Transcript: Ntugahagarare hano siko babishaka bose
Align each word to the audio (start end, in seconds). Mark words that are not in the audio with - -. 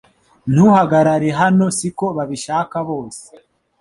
Ntugahagarare 0.51 1.29
hano 1.41 1.65
siko 1.77 2.05
babishaka 2.17 2.77
bose 2.89 3.23